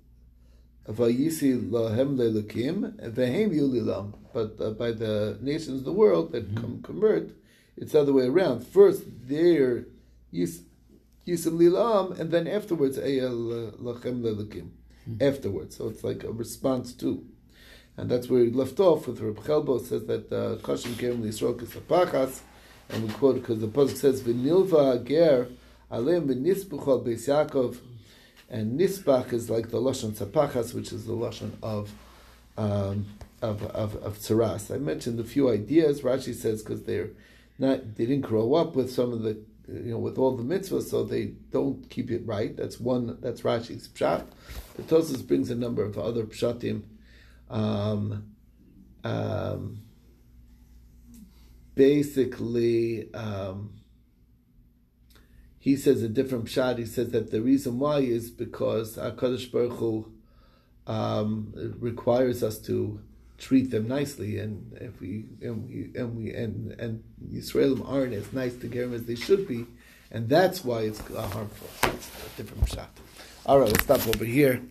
Vayisi 0.89 1.71
lahem 1.71 2.17
lelukim 2.17 2.97
vehem 3.12 3.55
yulilam, 3.55 4.15
but 4.33 4.57
uh, 4.61 4.71
by 4.71 4.91
the 4.91 5.39
nations 5.41 5.81
of 5.81 5.85
the 5.85 5.93
world 5.93 6.33
that 6.33 6.49
mm-hmm. 6.49 6.61
come 6.61 6.83
convert, 6.83 7.31
it's 7.77 7.93
the 7.93 8.00
other 8.00 8.12
way 8.12 8.25
around. 8.25 8.67
First 8.67 9.05
they're 9.07 9.87
yis, 10.33 10.62
yisim 11.31 11.59
lilam, 11.59 12.19
and 12.19 12.31
then 12.31 12.47
afterwards 12.47 12.99
eyel 12.99 13.73
lachem 13.79 14.23
lelukim. 14.23 14.71
Mm-hmm. 15.09 15.23
Afterwards, 15.23 15.77
so 15.77 15.89
it's 15.89 16.05
like 16.05 16.25
a 16.25 16.31
response 16.31 16.93
to. 16.95 17.25
And 17.97 18.11
that's 18.11 18.29
where 18.29 18.45
he 18.45 18.51
left 18.51 18.81
off 18.81 19.07
with 19.07 19.21
Reb 19.21 19.39
Chelbo 19.41 19.81
says 19.81 20.07
that 20.07 20.31
Kashim 20.31 20.93
Kerem 20.93 21.23
Yisrael 21.23 21.59
Kisapachas, 21.59 22.41
and 22.89 23.07
we 23.07 23.13
quote 23.15 23.37
because 23.37 23.61
the 23.61 23.69
pasuk 23.69 23.97
says 23.97 24.23
V'nilva 24.23 25.07
Ger 25.07 25.49
Alem 25.91 26.29
v'nispuchol 26.29 27.05
beis 27.05 27.29
Yaakov, 27.29 27.79
and 28.49 28.79
nisbach 28.79 29.33
is 29.33 29.51
like 29.51 29.71
the 29.71 29.79
lashon 29.79 30.13
tzapachas, 30.13 30.73
which 30.73 30.93
is 30.93 31.05
the 31.07 31.13
lashon 31.13 31.53
of 31.63 31.93
um, 32.57 33.07
of 33.43 33.62
of, 33.64 33.97
of 33.97 34.19
tzaras. 34.19 34.73
I 34.75 34.79
mentioned 34.79 35.19
a 35.19 35.25
few 35.25 35.51
ideas. 35.51 36.03
Rashi 36.03 36.35
says 36.35 36.62
because 36.62 36.85
they're 36.85 37.11
not 37.59 37.97
they 37.97 38.07
didn't 38.07 38.23
grow 38.23 38.55
up 38.55 38.77
with 38.77 38.93
some 38.93 39.12
of 39.12 39.23
the 39.23 39.38
you 39.72 39.92
know 39.92 39.98
with 39.98 40.18
all 40.18 40.37
the 40.37 40.42
mitzvahs, 40.42 40.90
so 40.90 41.04
they 41.04 41.26
don't 41.50 41.88
keep 41.90 42.11
it 42.11 42.26
right. 42.26 42.56
That's 42.56 42.80
one. 42.80 43.18
That's 43.20 43.42
Rashi's 43.42 43.88
pshat. 43.88 44.26
The 44.76 44.83
Tosfos 44.83 45.26
brings 45.26 45.50
a 45.50 45.54
number 45.54 45.85
of 45.85 45.98
other 45.98 46.24
pshatim. 46.24 46.83
Um, 47.48 48.33
um, 49.04 49.83
basically. 51.74 53.12
Um, 53.14 53.80
he 55.61 55.76
says 55.76 56.02
a 56.02 56.09
different 56.09 56.46
pshat. 56.46 56.78
He 56.78 56.87
says 56.87 57.11
that 57.11 57.30
the 57.30 57.42
reason 57.42 57.78
why 57.78 57.98
is 57.98 58.30
because 58.30 58.96
Hakadosh 58.96 59.52
Baruch 59.52 59.78
Hu 59.78 60.11
um, 60.87 61.52
requires 61.78 62.42
us 62.42 62.59
to 62.62 63.00
treat 63.40 63.70
them 63.70 63.88
nicely, 63.88 64.38
and 64.38 64.72
if 64.81 65.00
we 65.00 65.24
and 65.40 65.66
we 65.66 65.90
and 65.98 66.16
we 66.16 66.33
and 66.33 66.72
and 66.79 67.03
Yisraelim 67.33 67.83
aren't 67.88 68.12
as 68.12 68.33
nice 68.33 68.55
to 68.57 68.68
Gerim 68.68 68.94
as 68.94 69.05
they 69.05 69.16
should 69.16 69.48
be, 69.48 69.66
and 70.12 70.29
that's 70.29 70.64
why 70.64 70.83
it's 70.83 71.00
uh, 71.11 71.22
harmful. 71.22 71.90
It's 71.90 72.09
a 72.09 72.37
different 72.37 72.68
shot. 72.68 72.90
All 73.46 73.59
right, 73.59 73.68
let's 73.68 73.85
stop 73.85 74.07
over 74.07 74.24
here. 74.24 74.62